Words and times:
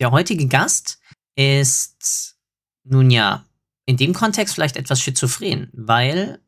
Der 0.00 0.10
heutige 0.10 0.46
Gast 0.46 0.98
ist 1.36 2.36
nun 2.84 3.10
ja 3.10 3.44
in 3.86 3.96
dem 3.96 4.14
Kontext 4.14 4.54
vielleicht 4.54 4.76
etwas 4.76 5.00
schizophren, 5.00 5.70
weil 5.72 6.40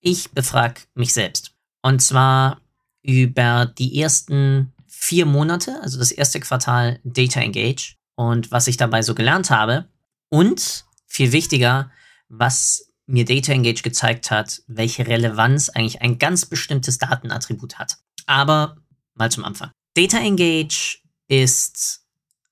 ich 0.00 0.30
befrage 0.30 0.82
mich 0.94 1.12
selbst. 1.12 1.52
Und 1.82 2.00
zwar 2.00 2.60
über 3.02 3.66
die 3.66 4.00
ersten 4.00 4.72
vier 4.86 5.26
Monate, 5.26 5.80
also 5.82 5.98
das 5.98 6.12
erste 6.12 6.40
Quartal 6.40 7.00
Data 7.04 7.40
Engage 7.40 7.96
und 8.16 8.50
was 8.50 8.66
ich 8.66 8.76
dabei 8.76 9.02
so 9.02 9.14
gelernt 9.14 9.50
habe. 9.50 9.88
Und 10.30 10.84
viel 11.06 11.32
wichtiger, 11.32 11.90
was 12.28 12.92
mir 13.06 13.24
Data 13.24 13.52
Engage 13.52 13.82
gezeigt 13.82 14.30
hat, 14.30 14.62
welche 14.66 15.06
Relevanz 15.06 15.70
eigentlich 15.70 16.02
ein 16.02 16.18
ganz 16.18 16.46
bestimmtes 16.46 16.98
Datenattribut 16.98 17.78
hat. 17.78 17.96
Aber 18.26 18.76
mal 19.14 19.30
zum 19.30 19.44
Anfang. 19.44 19.70
Data 19.94 20.18
Engage 20.18 20.98
ist 21.28 22.02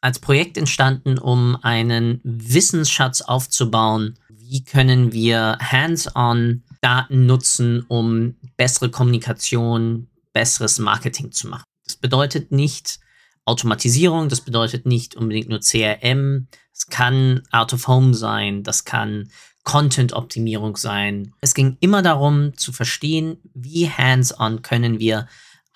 als 0.07 0.21
Projekt 0.21 0.57
entstanden, 0.57 1.19
um 1.19 1.59
einen 1.63 2.21
Wissensschatz 2.23 3.23
aufzubauen. 3.23 4.17
Wie 4.29 4.63
können 4.63 5.13
wir 5.13 5.59
hands-on 5.61 6.63
Daten 6.81 7.27
nutzen, 7.27 7.85
um 7.89 8.37
bessere 8.57 8.89
Kommunikation, 8.89 10.07
besseres 10.33 10.79
Marketing 10.79 11.33
zu 11.33 11.49
machen? 11.49 11.65
Das 11.85 11.97
bedeutet 11.97 12.53
nicht 12.53 13.01
Automatisierung, 13.47 14.29
das 14.29 14.43
bedeutet 14.43 14.87
nicht 14.87 15.17
unbedingt 15.17 15.49
nur 15.49 15.59
CRM. 15.59 16.47
Es 16.73 16.87
kann 16.87 17.43
Out 17.51 17.73
of 17.73 17.89
Home 17.89 18.15
sein, 18.15 18.63
das 18.63 18.85
kann 18.85 19.29
Content-Optimierung 19.65 20.77
sein. 20.77 21.33
Es 21.41 21.53
ging 21.53 21.79
immer 21.81 22.03
darum 22.03 22.57
zu 22.57 22.73
verstehen, 22.73 23.39
wie 23.55 23.91
hands-on 23.91 24.63
können 24.63 25.01
wir 25.01 25.27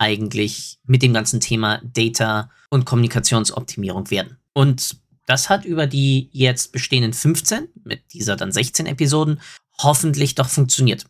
eigentlich 0.00 0.78
mit 0.84 1.02
dem 1.02 1.12
ganzen 1.12 1.40
Thema 1.40 1.80
Data 1.84 2.50
und 2.70 2.86
Kommunikationsoptimierung 2.86 4.10
werden. 4.10 4.38
Und 4.54 4.96
das 5.26 5.50
hat 5.50 5.64
über 5.64 5.86
die 5.86 6.30
jetzt 6.32 6.72
bestehenden 6.72 7.12
15, 7.12 7.68
mit 7.84 8.12
dieser 8.12 8.34
dann 8.36 8.50
16 8.50 8.86
Episoden, 8.86 9.40
hoffentlich 9.78 10.34
doch 10.34 10.48
funktioniert. 10.48 11.04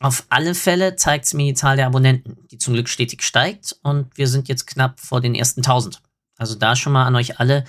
Auf 0.00 0.26
alle 0.28 0.54
Fälle 0.54 0.96
zeigt 0.96 1.24
es 1.24 1.34
mir 1.34 1.46
die 1.46 1.54
Zahl 1.54 1.76
der 1.76 1.86
Abonnenten, 1.86 2.36
die 2.50 2.58
zum 2.58 2.74
Glück 2.74 2.90
stetig 2.90 3.22
steigt 3.22 3.74
und 3.82 4.16
wir 4.18 4.28
sind 4.28 4.48
jetzt 4.48 4.66
knapp 4.66 5.00
vor 5.00 5.22
den 5.22 5.34
ersten 5.34 5.60
1000. 5.60 6.02
Also 6.36 6.54
da 6.54 6.76
schon 6.76 6.92
mal 6.92 7.06
an 7.06 7.16
euch 7.16 7.40
alle 7.40 7.64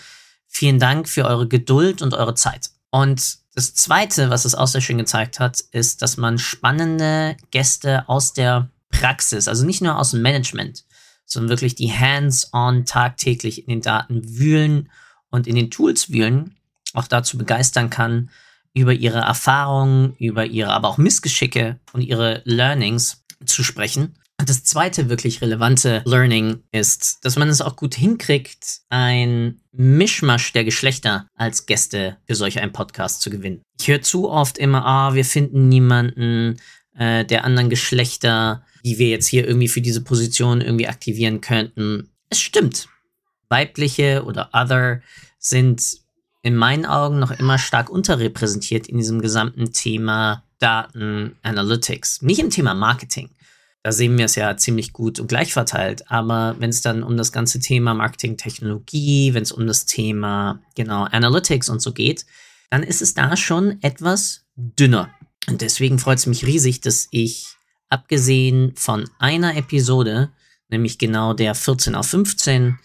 vielen 0.48 0.80
Dank 0.80 1.08
für 1.08 1.26
eure 1.26 1.48
Geduld 1.48 2.02
und 2.02 2.14
eure 2.14 2.36
Zeit. 2.36 2.72
Und 2.90 3.38
das 3.56 3.74
Zweite, 3.74 4.30
was 4.30 4.44
es 4.44 4.56
auch 4.56 4.68
sehr 4.68 4.82
schön 4.82 4.98
gezeigt 4.98 5.40
hat, 5.40 5.62
ist, 5.72 6.02
dass 6.02 6.18
man 6.18 6.38
spannende 6.38 7.38
Gäste 7.52 8.08
aus 8.10 8.34
der 8.34 8.70
Praxis, 9.00 9.48
also 9.48 9.66
nicht 9.66 9.82
nur 9.82 9.98
aus 9.98 10.12
dem 10.12 10.22
Management, 10.22 10.86
sondern 11.26 11.50
wirklich 11.50 11.76
die 11.76 11.92
hands-on 11.92 12.86
tagtäglich 12.86 13.64
in 13.64 13.68
den 13.68 13.82
Daten 13.82 14.38
wühlen 14.38 14.90
und 15.30 15.48
in 15.48 15.56
den 15.56 15.72
Tools 15.72 16.12
wühlen, 16.12 16.56
auch 16.94 17.08
dazu 17.08 17.38
begeistern 17.38 17.90
kann, 17.90 18.30
über 18.74 18.94
ihre 18.94 19.20
Erfahrungen, 19.20 20.16
über 20.18 20.46
ihre 20.46 20.72
aber 20.72 20.88
auch 20.88 20.98
Missgeschicke 20.98 21.80
und 21.94 22.02
ihre 22.02 22.42
Learnings 22.46 23.24
zu 23.46 23.64
sprechen. 23.64 24.16
Und 24.40 24.50
das 24.50 24.64
zweite 24.64 25.10
wirklich 25.10 25.42
relevante 25.42 26.04
Learning 26.06 26.64
ist, 26.72 27.26
dass 27.26 27.38
man 27.38 27.50
es 27.50 27.60
auch 27.60 27.76
gut 27.76 27.96
hinkriegt, 27.96 28.82
ein 28.90 29.62
Mischmasch 29.72 30.54
der 30.54 30.64
Geschlechter 30.64 31.28
als 31.34 31.66
Gäste 31.66 32.18
für 32.28 32.36
solch 32.36 32.60
einen 32.60 32.72
Podcast 32.72 33.22
zu 33.22 33.32
gewinnen. 33.32 33.64
Ich 33.80 33.88
höre 33.88 34.04
zu 34.04 34.30
oft 34.30 34.60
immer, 34.60 34.86
ah, 34.86 35.16
wir 35.16 35.26
finden 35.26 35.70
niemanden 35.70 36.58
äh, 36.96 37.26
der 37.26 37.46
anderen 37.46 37.72
Geschlechter 37.72 38.64
die 38.88 39.00
wir 39.00 39.10
jetzt 39.10 39.28
hier 39.28 39.46
irgendwie 39.46 39.68
für 39.68 39.82
diese 39.82 40.02
Position 40.02 40.62
irgendwie 40.62 40.88
aktivieren 40.88 41.42
könnten. 41.42 42.10
Es 42.30 42.40
stimmt. 42.40 42.88
Weibliche 43.50 44.24
oder 44.24 44.50
other 44.54 45.02
sind 45.40 45.98
in 46.42 46.56
meinen 46.56 46.86
Augen 46.86 47.20
noch 47.20 47.32
immer 47.32 47.58
stark 47.58 47.90
unterrepräsentiert 47.90 48.88
in 48.88 48.98
diesem 48.98 49.22
gesamten 49.22 49.74
Thema 49.74 50.46
Daten 50.60 51.36
Analytics. 51.44 52.22
Nicht 52.22 52.40
im 52.40 52.50
Thema 52.50 52.74
Marketing. 52.74 53.30
Da 53.84 53.92
sehen 53.92 54.18
wir 54.18 54.24
es 54.24 54.36
ja 54.36 54.56
ziemlich 54.56 54.94
gut 54.94 55.20
und 55.20 55.28
gleich 55.28 55.52
verteilt. 55.52 56.10
Aber 56.10 56.56
wenn 56.60 56.70
es 56.70 56.82
dann 56.82 57.04
um 57.04 57.18
das 57.18 57.34
ganze 57.34 57.60
Thema 57.60 57.94
Marketing-Technologie, 57.94 59.34
wenn 59.34 59.44
es 59.44 59.52
um 59.52 59.68
das 59.68 59.86
Thema 59.86 60.62
genau 60.76 61.04
Analytics 61.04 61.68
und 61.68 61.82
so 61.82 61.92
geht, 61.92 62.26
dann 62.70 62.84
ist 62.84 63.02
es 63.02 63.14
da 63.14 63.36
schon 63.36 63.80
etwas 63.82 64.46
dünner. 64.56 65.10
Und 65.50 65.60
deswegen 65.60 66.00
freut 66.00 66.20
es 66.20 66.26
mich 66.26 66.46
riesig, 66.46 66.80
dass 66.80 67.10
ich 67.12 67.57
abgesehen 67.90 68.76
von 68.76 69.10
einer 69.20 69.56
Episode, 69.56 70.32
nämlich 70.70 70.98
genau 70.98 71.34
der 71.34 71.56
14 71.56 71.96
auf 71.96 72.08
15, 72.08 72.78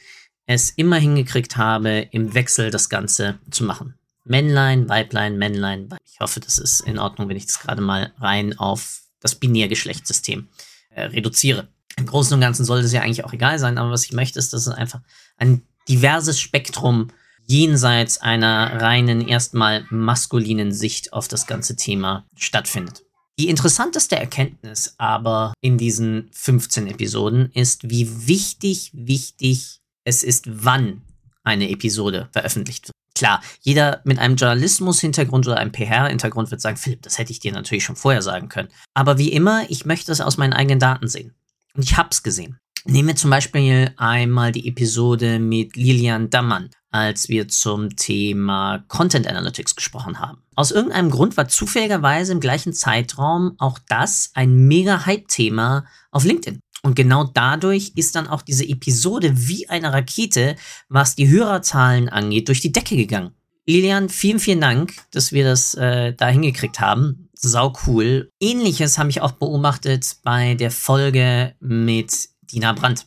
es 0.47 0.71
immer 0.71 0.97
hingekriegt 0.97 1.57
habe, 1.57 2.09
im 2.11 2.35
Wechsel 2.35 2.71
das 2.71 2.89
Ganze 2.89 3.39
zu 3.51 3.65
machen. 3.65 3.95
Männlein, 4.25 4.89
Weiblein, 4.89 5.39
Männlein. 5.39 5.89
Ich 6.05 6.21
hoffe, 6.21 6.41
das 6.41 6.59
ist 6.59 6.81
in 6.81 6.99
Ordnung, 6.99 7.29
wenn 7.29 7.37
ich 7.37 7.47
das 7.47 7.61
gerade 7.61 7.81
mal 7.81 8.13
rein 8.19 8.59
auf 8.59 9.03
das 9.21 9.35
Binärgeschlechtssystem 9.35 10.49
äh, 10.91 11.03
reduziere. 11.05 11.69
Im 11.97 12.07
Großen 12.07 12.35
und 12.35 12.41
Ganzen 12.41 12.65
sollte 12.65 12.87
es 12.87 12.93
ja 12.93 13.03
eigentlich 13.03 13.25
auch 13.25 13.33
egal 13.33 13.59
sein, 13.59 13.79
aber 13.79 13.91
was 13.91 14.05
ich 14.05 14.13
möchte, 14.13 14.39
ist, 14.39 14.53
dass 14.53 14.67
es 14.67 14.73
einfach 14.73 15.01
ein 15.37 15.63
diverses 15.89 16.41
Spektrum 16.41 17.09
jenseits 17.45 18.19
einer 18.19 18.81
reinen, 18.81 19.27
erstmal 19.27 19.85
maskulinen 19.91 20.73
Sicht 20.73 21.13
auf 21.13 21.29
das 21.29 21.47
ganze 21.47 21.77
Thema 21.77 22.25
stattfindet. 22.37 23.03
Die 23.39 23.49
interessanteste 23.49 24.17
Erkenntnis 24.17 24.95
aber 24.99 25.55
in 25.63 25.79
diesen 25.79 26.29
15 26.33 26.87
Episoden 26.87 27.51
ist, 27.53 27.89
wie 27.89 28.29
wichtig, 28.29 28.91
wichtig 28.95 29.81
es 30.05 30.23
ist, 30.23 30.45
wann 30.65 31.03
eine 31.43 31.71
Episode 31.71 32.29
veröffentlicht 32.33 32.89
wird. 32.89 32.93
Klar, 33.15 33.43
jeder 33.61 34.01
mit 34.05 34.19
einem 34.19 34.37
Journalismus-Hintergrund 34.37 35.47
oder 35.47 35.59
einem 35.59 35.73
PR-Hintergrund 35.73 36.51
wird 36.51 36.61
sagen, 36.61 36.77
Philipp, 36.77 37.03
das 37.03 37.19
hätte 37.19 37.31
ich 37.31 37.41
dir 37.41 37.53
natürlich 37.53 37.85
schon 37.85 37.97
vorher 37.97 38.23
sagen 38.23 38.49
können. 38.49 38.69
Aber 38.95 39.19
wie 39.19 39.33
immer, 39.33 39.71
ich 39.71 39.85
möchte 39.85 40.13
es 40.13 40.21
aus 40.21 40.39
meinen 40.39 40.53
eigenen 40.53 40.81
Daten 40.81 41.09
sehen. 41.09 41.35
Und 41.75 41.85
ich 41.85 41.97
hab's 41.97 42.23
gesehen. 42.23 42.59
Nehmen 42.85 43.09
wir 43.09 43.17
zum 43.17 43.31
Beispiel 43.31 43.93
einmal 43.97 44.51
die 44.51 44.67
Episode 44.67 45.39
mit 45.39 45.77
Lilian 45.77 46.31
Dammann, 46.31 46.71
als 46.91 47.29
wir 47.29 47.47
zum 47.47 47.95
Thema 47.95 48.85
Content 48.89 49.29
Analytics 49.29 49.77
gesprochen 49.77 50.19
haben. 50.19 50.43
Aus 50.57 50.73
irgendeinem 50.73 51.11
Grund 51.11 51.37
war 51.37 51.47
zufälligerweise 51.47 52.33
im 52.33 52.41
gleichen 52.41 52.73
Zeitraum 52.73 53.55
auch 53.59 53.79
das 53.89 54.33
ein 54.35 54.67
mega 54.67 55.07
Hype-Thema 55.07 55.87
auf 56.11 56.25
LinkedIn. 56.25 56.59
Und 56.83 56.97
genau 56.97 57.31
dadurch 57.33 57.93
ist 57.95 58.17
dann 58.17 58.27
auch 58.27 58.43
diese 58.43 58.69
Episode 58.69 59.33
wie 59.35 59.69
eine 59.69 59.93
Rakete, 59.93 60.57
was 60.89 61.15
die 61.15 61.29
Hörerzahlen 61.29 62.09
angeht, 62.09 62.49
durch 62.49 62.61
die 62.61 62.73
Decke 62.73 62.97
gegangen. 62.97 63.31
Lilian, 63.65 64.09
vielen, 64.09 64.41
vielen 64.41 64.61
Dank, 64.61 64.95
dass 65.13 65.31
wir 65.31 65.45
das 65.45 65.75
äh, 65.75 66.15
da 66.15 66.27
hingekriegt 66.27 66.81
haben. 66.81 67.29
Sau 67.35 67.73
cool. 67.87 68.29
Ähnliches 68.41 68.99
habe 68.99 69.11
ich 69.11 69.21
auch 69.21 69.33
beobachtet 69.33 70.17
bei 70.25 70.55
der 70.55 70.73
Folge 70.73 71.55
mit 71.61 72.32
Dina 72.53 72.73
Brandt. 72.73 73.07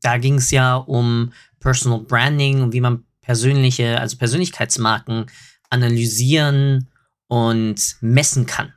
Da 0.00 0.18
ging 0.18 0.36
es 0.36 0.50
ja 0.50 0.76
um 0.76 1.32
Personal 1.60 2.00
Branding 2.00 2.62
und 2.62 2.72
wie 2.72 2.80
man 2.80 3.04
persönliche, 3.20 4.00
also 4.00 4.16
Persönlichkeitsmarken 4.16 5.26
analysieren 5.70 6.88
und 7.28 7.96
messen 8.00 8.46
kann. 8.46 8.74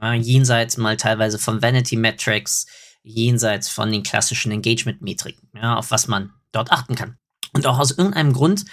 Ja, 0.00 0.14
jenseits 0.14 0.76
mal 0.76 0.96
teilweise 0.96 1.38
von 1.38 1.60
Vanity 1.60 1.96
Metrics, 1.96 2.66
jenseits 3.02 3.68
von 3.68 3.90
den 3.90 4.02
klassischen 4.02 4.52
Engagement-Metriken, 4.52 5.48
ja, 5.54 5.76
auf 5.76 5.90
was 5.90 6.06
man 6.06 6.32
dort 6.52 6.70
achten 6.70 6.94
kann. 6.94 7.16
Und 7.54 7.66
auch 7.66 7.78
aus 7.78 7.90
irgendeinem 7.90 8.32
Grund 8.32 8.64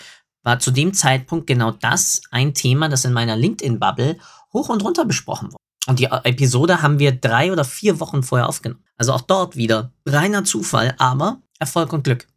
war 0.44 0.60
zu 0.60 0.70
dem 0.70 0.94
Zeitpunkt 0.94 1.48
genau 1.48 1.72
das 1.72 2.22
ein 2.30 2.54
Thema, 2.54 2.90
das 2.90 3.06
in 3.06 3.14
meiner 3.14 3.36
LinkedIn-Bubble 3.36 4.20
hoch 4.54 4.70
und 4.70 4.84
runter 4.84 5.06
besprochen 5.06 5.48
wurde. 5.48 5.65
Und 5.88 6.00
die 6.00 6.06
Episode 6.06 6.82
haben 6.82 7.00
wir 7.00 7.12
drei 7.12 7.52
oder 7.52 7.64
vier 7.64 8.00
Wochen 8.00 8.24
vorher 8.24 8.50
aufgenommen. 8.50 8.84
Also 8.98 9.14
auch 9.14 9.22
dort 9.22 9.56
wieder 9.56 9.92
reiner 10.06 10.44
Zufall, 10.44 10.96
aber 10.98 11.42
Erfolg 11.60 11.94
und 11.94 12.04
Glück. 12.04 12.28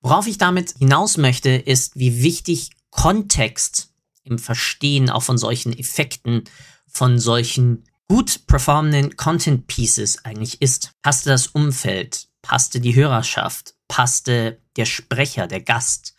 Worauf 0.00 0.26
ich 0.26 0.38
damit 0.38 0.74
hinaus 0.78 1.16
möchte, 1.16 1.50
ist, 1.50 1.98
wie 1.98 2.22
wichtig 2.22 2.70
Kontext 2.90 3.90
im 4.22 4.38
Verstehen 4.38 5.10
auch 5.10 5.22
von 5.22 5.38
solchen 5.38 5.76
Effekten, 5.78 6.44
von 6.86 7.18
solchen 7.18 7.84
gut 8.08 8.46
performenden 8.46 9.16
Content 9.16 9.66
Pieces 9.66 10.24
eigentlich 10.24 10.62
ist. 10.62 10.92
Passte 11.02 11.30
das 11.30 11.48
Umfeld, 11.48 12.28
passte 12.42 12.80
die 12.80 12.94
Hörerschaft, 12.94 13.74
passte 13.88 14.60
der 14.76 14.84
Sprecher, 14.84 15.46
der 15.46 15.60
Gast, 15.60 16.14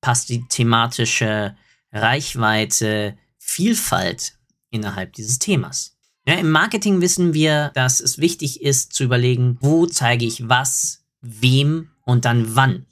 passte 0.00 0.34
die 0.34 0.44
thematische 0.48 1.56
Reichweite, 1.92 3.16
Vielfalt 3.38 4.34
innerhalb 4.70 5.14
dieses 5.14 5.38
Themas. 5.38 5.96
Ja, 6.30 6.36
Im 6.36 6.52
Marketing 6.52 7.00
wissen 7.00 7.34
wir, 7.34 7.72
dass 7.74 7.98
es 7.98 8.18
wichtig 8.18 8.62
ist 8.62 8.92
zu 8.92 9.02
überlegen, 9.02 9.58
wo 9.60 9.86
zeige 9.86 10.24
ich 10.24 10.48
was, 10.48 11.02
wem 11.20 11.90
und 12.04 12.24
dann 12.24 12.54
wann. 12.54 12.86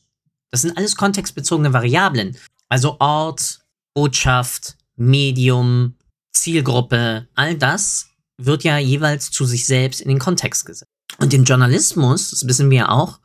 Das 0.51 0.63
sind 0.63 0.77
alles 0.77 0.97
kontextbezogene 0.97 1.73
Variablen. 1.73 2.37
Also 2.69 2.97
Ort, 2.99 3.61
Botschaft, 3.95 4.77
Medium, 4.97 5.95
Zielgruppe, 6.33 7.29
all 7.37 7.55
das 7.55 8.09
wird 8.39 8.65
ja 8.65 8.77
jeweils 8.77 9.31
zu 9.31 9.45
sich 9.45 9.67
selbst 9.67 10.01
in 10.01 10.09
den 10.09 10.19
Kontext 10.19 10.67
gesetzt. 10.67 10.91
Und 11.19 11.33
im 11.33 11.45
Journalismus, 11.45 12.31
das 12.31 12.45
wissen 12.45 12.71
wir 12.71 12.91
auch, 12.91 13.21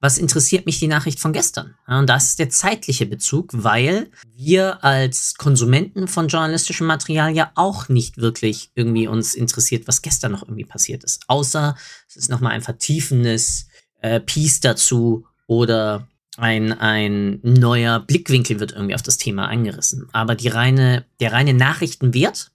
was 0.00 0.18
interessiert 0.18 0.64
mich 0.64 0.78
die 0.78 0.86
Nachricht 0.86 1.18
von 1.18 1.32
gestern? 1.32 1.74
Ja, 1.88 1.98
und 1.98 2.08
das 2.08 2.26
ist 2.26 2.38
der 2.38 2.50
zeitliche 2.50 3.06
Bezug, 3.06 3.50
weil 3.52 4.10
wir 4.36 4.84
als 4.84 5.34
Konsumenten 5.34 6.06
von 6.06 6.28
journalistischem 6.28 6.86
Material 6.86 7.34
ja 7.34 7.50
auch 7.56 7.88
nicht 7.88 8.18
wirklich 8.18 8.70
irgendwie 8.74 9.08
uns 9.08 9.34
interessiert, 9.34 9.88
was 9.88 10.02
gestern 10.02 10.32
noch 10.32 10.42
irgendwie 10.42 10.64
passiert 10.64 11.02
ist. 11.02 11.24
Außer 11.26 11.76
es 12.08 12.16
ist 12.16 12.30
nochmal 12.30 12.52
ein 12.52 12.62
vertiefendes 12.62 13.66
äh, 14.00 14.20
Piece 14.20 14.60
dazu 14.60 15.26
oder 15.48 16.06
ein, 16.36 16.72
ein 16.72 17.40
neuer 17.42 17.98
Blickwinkel 17.98 18.60
wird 18.60 18.72
irgendwie 18.72 18.94
auf 18.94 19.02
das 19.02 19.16
Thema 19.16 19.48
angerissen. 19.48 20.08
Aber 20.12 20.36
die 20.36 20.48
reine, 20.48 21.04
der 21.18 21.32
reine 21.32 21.54
Nachrichtenwert 21.54 22.52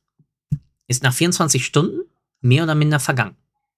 ist 0.88 1.04
nach 1.04 1.14
24 1.14 1.66
Stunden 1.66 2.02
mehr 2.40 2.64
oder 2.64 2.76
minder 2.76 3.00
vergangen. 3.00 3.36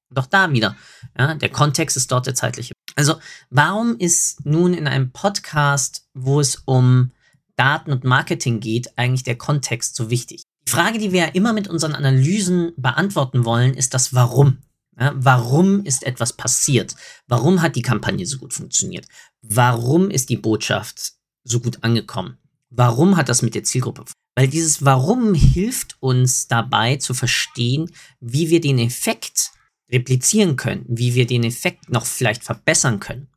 Doch 0.10 0.28
da 0.28 0.52
wieder, 0.52 0.76
ja, 1.18 1.34
der 1.36 1.50
Kontext 1.50 1.98
ist 1.98 2.12
dort 2.12 2.28
der 2.28 2.36
zeitliche. 2.36 2.74
Also, 2.96 3.16
warum 3.50 3.98
ist 3.98 4.46
nun 4.46 4.74
in 4.74 4.88
einem 4.88 5.12
Podcast, 5.12 6.08
wo 6.14 6.40
es 6.40 6.62
um 6.66 7.12
Daten 7.56 7.92
und 7.92 8.04
Marketing 8.04 8.60
geht, 8.60 8.98
eigentlich 8.98 9.24
der 9.24 9.38
Kontext 9.38 9.96
so 9.96 10.10
wichtig? 10.10 10.44
Die 10.68 10.72
Frage, 10.72 11.00
die 11.00 11.12
wir 11.12 11.22
ja 11.22 11.28
immer 11.28 11.54
mit 11.54 11.68
unseren 11.68 11.94
Analysen 11.94 12.74
beantworten 12.78 13.46
wollen, 13.46 13.74
ist 13.74 13.94
das 13.94 14.14
Warum. 14.14 14.60
Ja, 15.00 15.14
warum 15.16 15.84
ist 15.84 16.04
etwas 16.04 16.34
passiert? 16.34 16.96
Warum 17.28 17.62
hat 17.62 17.76
die 17.76 17.82
Kampagne 17.82 18.26
so 18.26 18.38
gut 18.38 18.54
funktioniert? 18.54 19.06
Warum 19.42 20.10
ist 20.10 20.30
die 20.30 20.38
Botschaft 20.38 21.14
so 21.44 21.60
gut 21.60 21.84
angekommen? 21.84 22.38
Warum 22.70 23.18
hat 23.18 23.28
das 23.28 23.42
mit 23.42 23.56
der 23.56 23.64
Zielgruppe? 23.64 24.06
Weil 24.36 24.48
dieses 24.48 24.84
Warum 24.84 25.34
hilft 25.34 25.98
uns 26.00 26.48
dabei 26.48 26.96
zu 26.98 27.14
verstehen, 27.14 27.92
wie 28.20 28.50
wir 28.50 28.62
den 28.62 28.80
Effekt 28.80 29.52
replizieren 29.92 30.56
können, 30.56 30.86
wie 30.88 31.16
wir 31.16 31.28
den 31.28 31.44
Effekt 31.44 31.90
noch 31.90 32.06
vielleicht 32.06 32.44
verbessern 32.44 33.00
können. 33.00 33.28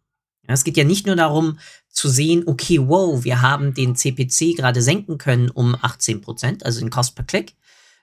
Ja, 0.47 0.55
es 0.55 0.65
geht 0.65 0.77
ja 0.77 0.85
nicht 0.85 1.07
nur 1.07 1.17
darum 1.17 1.59
zu 1.91 2.09
sehen, 2.09 2.45
okay, 2.47 2.79
wow, 2.81 3.23
wir 3.25 3.43
haben 3.43 3.75
den 3.75 3.97
CPC 3.97 4.57
gerade 4.57 4.81
senken 4.83 5.19
können 5.19 5.51
um 5.51 5.77
18 5.81 6.21
Prozent, 6.21 6.65
also 6.65 6.81
den 6.81 6.91
Cost 6.91 7.15
per 7.15 7.25
Click, 7.25 7.55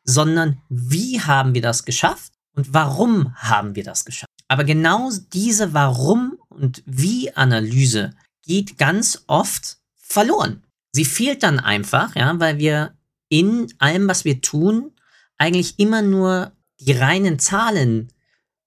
sondern 0.03 0.61
wie 0.69 1.19
haben 1.21 1.55
wir 1.55 1.61
das 1.61 1.85
geschafft 1.85 2.33
und 2.53 2.73
warum 2.73 3.35
haben 3.35 3.75
wir 3.75 3.83
das 3.83 4.05
geschafft. 4.05 4.29
Aber 4.47 4.63
genau 4.63 5.11
diese 5.33 5.73
Warum 5.73 6.37
und 6.49 6.83
Wie 6.85 7.35
Analyse 7.35 8.11
geht 8.43 8.77
ganz 8.77 9.23
oft 9.27 9.77
verloren. 9.95 10.63
Sie 10.91 11.05
fehlt 11.05 11.43
dann 11.43 11.59
einfach, 11.59 12.15
ja, 12.15 12.39
weil 12.39 12.59
wir 12.59 12.95
in 13.27 13.73
allem, 13.79 14.07
was 14.07 14.23
wir 14.23 14.41
tun, 14.41 14.91
eigentlich 15.37 15.79
immer 15.79 16.01
nur 16.01 16.51
die 16.79 16.93
reinen 16.93 17.39
Zahlen 17.39 18.09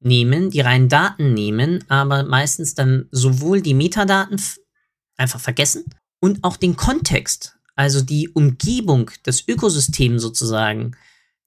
nehmen, 0.00 0.50
die 0.50 0.60
reinen 0.60 0.88
Daten 0.88 1.34
nehmen, 1.34 1.84
aber 1.88 2.22
meistens 2.24 2.74
dann 2.74 3.08
sowohl 3.10 3.60
die 3.62 3.74
Metadaten 3.74 4.40
einfach 5.16 5.40
vergessen 5.40 5.84
und 6.20 6.44
auch 6.44 6.56
den 6.56 6.76
Kontext, 6.76 7.56
also 7.74 8.00
die 8.00 8.28
Umgebung, 8.28 9.10
das 9.24 9.46
Ökosystem 9.46 10.18
sozusagen, 10.18 10.96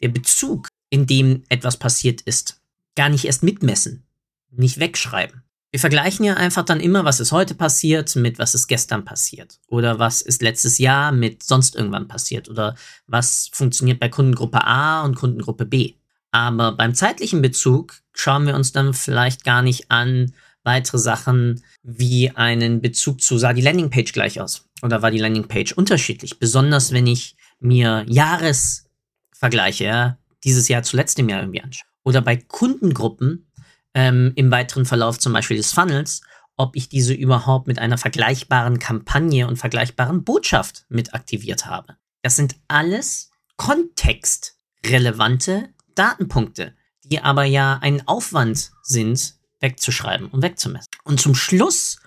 der 0.02 0.10
Bezug, 0.10 0.68
in 0.90 1.06
dem 1.06 1.44
etwas 1.50 1.78
passiert 1.78 2.22
ist, 2.22 2.62
gar 2.96 3.10
nicht 3.10 3.26
erst 3.26 3.44
mitmessen, 3.44 4.04
nicht 4.50 4.80
wegschreiben. 4.80 5.44
Wir 5.72 5.80
vergleichen 5.80 6.26
ja 6.26 6.34
einfach 6.34 6.66
dann 6.66 6.82
immer, 6.82 7.06
was 7.06 7.22
ist 7.22 7.32
heute 7.32 7.56
passiert 7.56 8.14
mit 8.18 8.40
was 8.40 8.54
ist 8.56 8.68
gestern 8.68 9.06
passiert 9.06 9.60
oder 9.68 10.00
was 10.00 10.22
ist 10.22 10.42
letztes 10.42 10.80
Jahr 10.80 11.14
mit 11.14 11.44
sonst 11.44 11.78
irgendwann 11.78 12.10
passiert 12.10 12.50
oder 12.50 12.76
was 13.08 13.50
funktioniert 13.54 13.98
bei 13.98 14.10
Kundengruppe 14.10 14.66
A 14.66 15.04
und 15.04 15.16
Kundengruppe 15.16 15.66
B. 15.66 15.94
Aber 16.32 16.72
beim 16.72 16.96
zeitlichen 16.96 17.42
Bezug 17.42 18.02
schauen 18.14 18.48
wir 18.48 18.56
uns 18.56 18.72
dann 18.72 18.94
vielleicht 18.94 19.44
gar 19.44 19.62
nicht 19.62 19.92
an 19.92 20.34
weitere 20.64 20.98
Sachen 20.98 21.64
wie 21.84 22.32
einen 22.32 22.82
Bezug 22.82 23.22
zu, 23.22 23.38
sah 23.38 23.54
die 23.54 23.62
Landingpage 23.62 24.14
gleich 24.14 24.40
aus 24.40 24.70
oder 24.82 25.02
war 25.02 25.12
die 25.12 25.20
Landingpage 25.20 25.74
unterschiedlich. 25.74 26.40
Besonders 26.40 26.92
wenn 26.92 27.08
ich 27.08 27.36
mir 27.60 28.06
Jahresvergleiche, 28.08 29.84
ja, 29.84 30.18
dieses 30.44 30.68
Jahr 30.68 30.84
zu 30.84 30.98
letztem 30.98 31.30
Jahr 31.30 31.42
irgendwie 31.42 31.62
anschaue. 31.62 31.88
Oder 32.04 32.22
bei 32.22 32.36
Kundengruppen 32.36 33.48
ähm, 33.94 34.32
im 34.36 34.52
weiteren 34.52 34.86
Verlauf 34.86 35.20
zum 35.20 35.34
Beispiel 35.34 35.58
des 35.58 35.74
Funnels, 35.74 36.22
ob 36.58 36.76
ich 36.76 36.90
diese 36.90 37.14
überhaupt 37.14 37.68
mit 37.68 37.80
einer 37.80 37.98
vergleichbaren 37.98 38.80
Kampagne 38.80 39.48
und 39.48 39.58
vergleichbaren 39.58 40.24
Botschaft 40.24 40.86
mit 40.90 41.14
aktiviert 41.14 41.66
habe. 41.66 41.96
Das 42.22 42.36
sind 42.36 42.56
alles 42.68 43.32
kontextrelevante 43.58 45.70
Datenpunkte, 45.96 46.74
die 47.04 47.20
aber 47.20 47.44
ja 47.44 47.80
ein 47.82 48.08
Aufwand 48.08 48.72
sind, 48.84 49.36
wegzuschreiben 49.60 50.28
und 50.28 50.42
wegzumessen. 50.42 50.90
Und 51.04 51.20
zum 51.20 51.36
Schluss, 51.36 52.00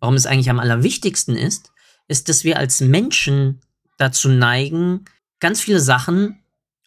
warum 0.00 0.14
es 0.14 0.26
eigentlich 0.26 0.50
am 0.50 0.60
allerwichtigsten 0.60 1.36
ist, 1.36 1.72
ist, 2.08 2.28
dass 2.28 2.44
wir 2.44 2.58
als 2.58 2.80
Menschen 2.80 3.60
dazu 3.98 4.28
neigen, 4.28 5.04
ganz 5.40 5.60
viele 5.60 5.80
Sachen 5.80 6.40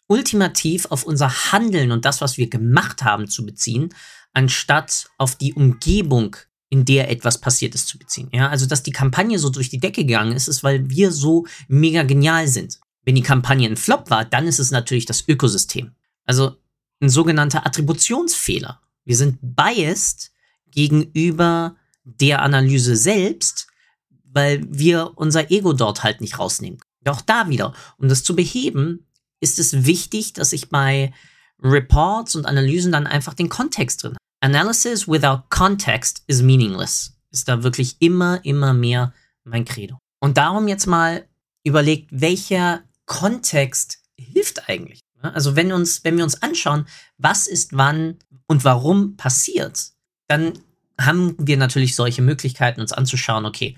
ultimativ 0.06 0.86
auf 0.86 1.04
unser 1.04 1.52
Handeln 1.52 1.92
und 1.92 2.04
das, 2.04 2.20
was 2.20 2.38
wir 2.38 2.48
gemacht 2.48 3.04
haben, 3.04 3.28
zu 3.28 3.44
beziehen, 3.44 3.90
anstatt 4.32 5.08
auf 5.18 5.36
die 5.36 5.54
Umgebung, 5.54 6.36
in 6.70 6.84
der 6.84 7.10
etwas 7.10 7.38
passiert 7.40 7.74
ist, 7.74 7.88
zu 7.88 7.98
beziehen. 7.98 8.28
Ja, 8.32 8.48
also 8.48 8.66
dass 8.66 8.82
die 8.82 8.92
Kampagne 8.92 9.38
so 9.38 9.48
durch 9.48 9.70
die 9.70 9.80
Decke 9.80 10.04
gegangen 10.04 10.32
ist, 10.32 10.48
ist, 10.48 10.62
weil 10.62 10.88
wir 10.90 11.12
so 11.12 11.46
mega 11.66 12.02
genial 12.02 12.46
sind. 12.46 12.78
Wenn 13.04 13.14
die 13.14 13.22
Kampagne 13.22 13.68
ein 13.68 13.76
Flop 13.76 14.10
war, 14.10 14.24
dann 14.24 14.46
ist 14.46 14.58
es 14.58 14.70
natürlich 14.70 15.06
das 15.06 15.26
Ökosystem. 15.26 15.92
Also 16.28 16.56
ein 17.00 17.08
sogenannter 17.08 17.66
Attributionsfehler. 17.66 18.82
Wir 19.04 19.16
sind 19.16 19.38
biased 19.40 20.30
gegenüber 20.70 21.76
der 22.04 22.42
Analyse 22.42 22.96
selbst, 22.96 23.66
weil 24.24 24.62
wir 24.68 25.12
unser 25.16 25.50
Ego 25.50 25.72
dort 25.72 26.02
halt 26.02 26.20
nicht 26.20 26.38
rausnehmen. 26.38 26.80
Doch 27.02 27.22
da 27.22 27.48
wieder, 27.48 27.72
um 27.96 28.08
das 28.08 28.24
zu 28.24 28.36
beheben, 28.36 29.06
ist 29.40 29.58
es 29.58 29.86
wichtig, 29.86 30.34
dass 30.34 30.52
ich 30.52 30.68
bei 30.68 31.14
Reports 31.62 32.36
und 32.36 32.44
Analysen 32.44 32.92
dann 32.92 33.06
einfach 33.06 33.32
den 33.32 33.48
Kontext 33.48 34.02
drin 34.02 34.12
habe. 34.12 34.18
Analysis 34.40 35.08
without 35.08 35.44
context 35.48 36.24
is 36.26 36.42
meaningless. 36.42 37.16
Ist 37.30 37.48
da 37.48 37.62
wirklich 37.62 37.96
immer, 38.00 38.44
immer 38.44 38.74
mehr 38.74 39.14
mein 39.44 39.64
Credo. 39.64 39.98
Und 40.20 40.36
darum 40.36 40.68
jetzt 40.68 40.86
mal 40.86 41.26
überlegt, 41.64 42.08
welcher 42.10 42.82
Kontext 43.06 44.02
hilft 44.16 44.68
eigentlich? 44.68 45.00
Also 45.22 45.56
wenn 45.56 45.72
uns, 45.72 46.04
wenn 46.04 46.16
wir 46.16 46.24
uns 46.24 46.42
anschauen, 46.42 46.86
was 47.16 47.46
ist 47.46 47.76
wann 47.76 48.18
und 48.46 48.64
warum 48.64 49.16
passiert, 49.16 49.90
dann 50.26 50.58
haben 51.00 51.34
wir 51.38 51.56
natürlich 51.56 51.94
solche 51.94 52.22
Möglichkeiten, 52.22 52.80
uns 52.80 52.92
anzuschauen, 52.92 53.46
okay, 53.46 53.76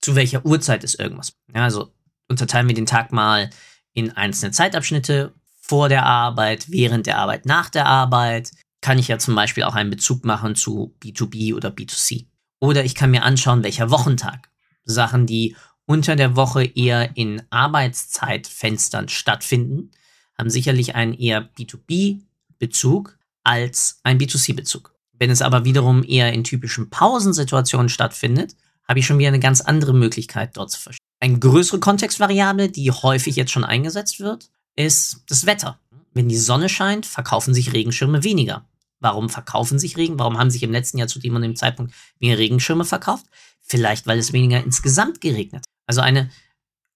zu 0.00 0.14
welcher 0.14 0.44
Uhrzeit 0.44 0.84
ist 0.84 0.98
irgendwas. 0.98 1.32
Ja, 1.54 1.64
also 1.64 1.92
unterteilen 2.28 2.68
wir 2.68 2.74
den 2.74 2.86
Tag 2.86 3.12
mal 3.12 3.50
in 3.92 4.12
einzelne 4.12 4.52
Zeitabschnitte 4.52 5.34
vor 5.60 5.88
der 5.88 6.04
Arbeit, 6.06 6.70
während 6.70 7.06
der 7.06 7.18
Arbeit, 7.18 7.46
nach 7.46 7.70
der 7.70 7.86
Arbeit. 7.86 8.50
Kann 8.80 8.98
ich 8.98 9.08
ja 9.08 9.18
zum 9.18 9.34
Beispiel 9.34 9.64
auch 9.64 9.74
einen 9.74 9.90
Bezug 9.90 10.24
machen 10.24 10.54
zu 10.54 10.94
B2B 11.02 11.54
oder 11.54 11.70
B2C. 11.70 12.26
Oder 12.60 12.84
ich 12.84 12.94
kann 12.94 13.10
mir 13.10 13.24
anschauen, 13.24 13.64
welcher 13.64 13.90
Wochentag. 13.90 14.48
Sachen, 14.84 15.26
die 15.26 15.56
unter 15.86 16.14
der 16.14 16.36
Woche 16.36 16.64
eher 16.64 17.16
in 17.16 17.42
Arbeitszeitfenstern 17.50 19.08
stattfinden, 19.08 19.90
haben 20.38 20.50
sicherlich 20.50 20.94
einen 20.94 21.14
eher 21.14 21.48
B2B-Bezug 21.54 23.18
als 23.44 24.00
einen 24.02 24.20
B2C-Bezug. 24.20 24.94
Wenn 25.18 25.30
es 25.30 25.42
aber 25.42 25.64
wiederum 25.64 26.02
eher 26.02 26.32
in 26.32 26.44
typischen 26.44 26.90
Pausensituationen 26.90 27.88
stattfindet, 27.88 28.54
habe 28.86 28.98
ich 28.98 29.06
schon 29.06 29.18
wieder 29.18 29.28
eine 29.28 29.40
ganz 29.40 29.60
andere 29.60 29.94
Möglichkeit 29.94 30.56
dort 30.56 30.70
zu 30.70 30.80
verstehen. 30.80 31.04
Eine 31.20 31.38
größere 31.38 31.80
Kontextvariable, 31.80 32.70
die 32.70 32.90
häufig 32.90 33.36
jetzt 33.36 33.50
schon 33.50 33.64
eingesetzt 33.64 34.20
wird, 34.20 34.50
ist 34.76 35.24
das 35.28 35.46
Wetter. 35.46 35.80
Wenn 36.12 36.28
die 36.28 36.36
Sonne 36.36 36.68
scheint, 36.68 37.06
verkaufen 37.06 37.54
sich 37.54 37.72
Regenschirme 37.72 38.22
weniger. 38.22 38.66
Warum 39.00 39.28
verkaufen 39.28 39.78
sich 39.78 39.96
Regen? 39.96 40.18
Warum 40.18 40.38
haben 40.38 40.50
sich 40.50 40.62
im 40.62 40.72
letzten 40.72 40.98
Jahr 40.98 41.08
zu 41.08 41.18
dem 41.18 41.34
und 41.34 41.42
dem 41.42 41.56
Zeitpunkt 41.56 41.94
mehr 42.18 42.38
Regenschirme 42.38 42.84
verkauft? 42.84 43.26
Vielleicht, 43.60 44.06
weil 44.06 44.18
es 44.18 44.32
weniger 44.32 44.62
insgesamt 44.62 45.20
geregnet. 45.20 45.64
Also 45.86 46.00
eine 46.00 46.30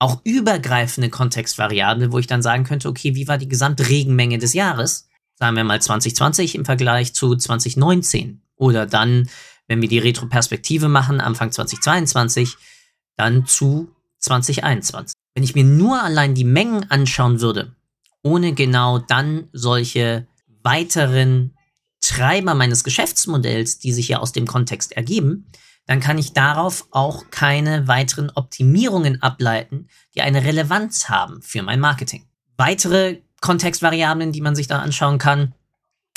auch 0.00 0.20
übergreifende 0.24 1.10
Kontextvariable, 1.10 2.10
wo 2.10 2.18
ich 2.18 2.26
dann 2.26 2.42
sagen 2.42 2.64
könnte, 2.64 2.88
okay, 2.88 3.14
wie 3.14 3.28
war 3.28 3.38
die 3.38 3.48
Gesamtregenmenge 3.48 4.38
des 4.38 4.54
Jahres? 4.54 5.08
Sagen 5.38 5.56
wir 5.56 5.64
mal 5.64 5.80
2020 5.80 6.54
im 6.54 6.64
Vergleich 6.64 7.12
zu 7.14 7.36
2019. 7.36 8.42
Oder 8.56 8.86
dann, 8.86 9.28
wenn 9.68 9.80
wir 9.80 9.88
die 9.88 9.98
Retroperspektive 9.98 10.88
machen, 10.88 11.20
Anfang 11.20 11.52
2022, 11.52 12.56
dann 13.16 13.46
zu 13.46 13.94
2021. 14.18 15.14
wenn 15.34 15.44
ich 15.44 15.54
mir 15.54 15.64
nur 15.64 16.02
allein 16.02 16.34
die 16.34 16.44
Mengen 16.44 16.90
anschauen 16.90 17.40
würde, 17.40 17.76
ohne 18.22 18.54
genau 18.54 18.98
dann 18.98 19.48
solche 19.52 20.26
weiteren 20.62 21.54
Treiber 22.00 22.54
meines 22.54 22.84
Geschäftsmodells, 22.84 23.78
die 23.78 23.92
sich 23.92 24.08
ja 24.08 24.18
aus 24.18 24.32
dem 24.32 24.46
Kontext 24.46 24.92
ergeben, 24.92 25.46
dann 25.90 25.98
kann 25.98 26.18
ich 26.18 26.34
darauf 26.34 26.86
auch 26.92 27.30
keine 27.32 27.88
weiteren 27.88 28.30
Optimierungen 28.30 29.20
ableiten, 29.22 29.88
die 30.14 30.22
eine 30.22 30.44
Relevanz 30.44 31.08
haben 31.08 31.42
für 31.42 31.62
mein 31.62 31.80
Marketing. 31.80 32.28
Weitere 32.56 33.22
Kontextvariablen, 33.40 34.30
die 34.30 34.40
man 34.40 34.54
sich 34.54 34.68
da 34.68 34.78
anschauen 34.78 35.18
kann, 35.18 35.52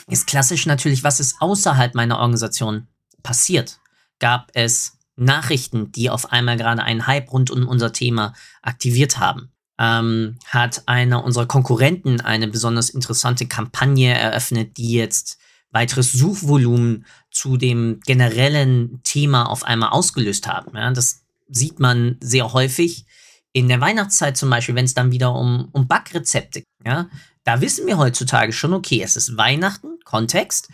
ist 0.08 0.28
klassisch 0.28 0.68
natürlich, 0.68 1.04
was 1.04 1.20
ist 1.20 1.42
außerhalb 1.42 1.96
meiner 1.96 2.20
Organisation 2.20 2.86
passiert. 3.24 3.80
Gab 4.20 4.52
es 4.54 5.00
Nachrichten, 5.16 5.92
die 5.92 6.12
auf 6.12 6.32
einmal 6.32 6.58
gerade 6.58 6.84
einen 6.84 7.08
Hype 7.08 7.34
rund 7.34 7.50
um 7.50 7.68
unser 7.68 7.92
Thema 7.92 8.36
aktiviert 8.62 9.18
haben? 9.18 9.50
Ähm, 9.80 10.38
hat 10.50 10.84
einer 10.86 11.24
unserer 11.24 11.48
Konkurrenten 11.48 12.22
eine 12.22 12.48
besonders 12.48 12.92
interessante 12.92 13.48
Kampagne 13.48 14.14
eröffnet, 14.14 14.78
die 14.78 14.94
jetzt 14.94 15.40
weiteres 15.72 16.12
Suchvolumen 16.12 17.06
zu 17.34 17.58
dem 17.58 18.00
generellen 18.06 19.02
Thema 19.04 19.50
auf 19.50 19.64
einmal 19.64 19.90
ausgelöst 19.90 20.48
haben. 20.48 20.78
Ja, 20.78 20.92
das 20.92 21.24
sieht 21.50 21.80
man 21.80 22.18
sehr 22.22 22.54
häufig 22.54 23.06
in 23.52 23.68
der 23.68 23.82
Weihnachtszeit 23.82 24.38
zum 24.38 24.50
Beispiel, 24.50 24.76
wenn 24.76 24.86
es 24.86 24.94
dann 24.94 25.12
wieder 25.12 25.34
um, 25.36 25.70
um 25.72 25.88
Backrezepte 25.88 26.62
geht. 26.62 26.68
Ja, 26.86 27.10
da 27.44 27.62
wissen 27.62 27.86
wir 27.88 27.98
heutzutage 27.98 28.54
schon, 28.54 28.74
okay, 28.74 29.02
es 29.04 29.16
ist 29.16 29.38
Weihnachten, 29.38 30.00
Kontext, 30.06 30.70